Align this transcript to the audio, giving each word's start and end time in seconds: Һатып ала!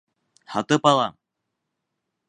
Һатып 0.53 0.89
ала! 0.93 1.07